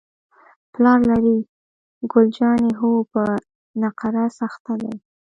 پلار 0.73 0.99
لرې؟ 1.09 1.37
ګل 2.11 2.27
جانې: 2.37 2.71
هو، 2.79 2.91
په 3.11 3.21
نقرس 3.81 4.35
اخته 4.47 4.73
دی. 4.81 4.93